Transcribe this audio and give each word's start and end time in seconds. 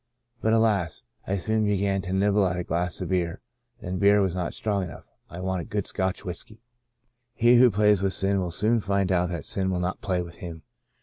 But 0.41 0.53
alas, 0.53 1.03
I 1.27 1.37
soon 1.37 1.63
began 1.63 2.01
to 2.01 2.11
nibble 2.11 2.47
at 2.47 2.57
a 2.57 2.63
glass 2.63 3.01
of 3.01 3.09
beer, 3.09 3.39
then 3.81 3.99
beer 3.99 4.19
was 4.19 4.33
not 4.33 4.55
strong 4.55 4.81
enough. 4.83 5.05
I 5.29 5.39
wanted 5.41 5.69
* 5.69 5.69
good' 5.69 5.85
Scotch 5.85 6.25
whiskey." 6.25 6.63
He 7.35 7.57
who 7.59 7.69
plays 7.69 8.01
with 8.01 8.13
sin 8.15 8.39
will 8.41 8.49
soon 8.49 8.79
find 8.79 9.11
out 9.11 9.29
that 9.29 9.45
sin 9.45 9.69
will 9.69 9.79
not 9.79 10.01
play 10.01 10.23
with 10.23 10.37
him. 10.37 10.63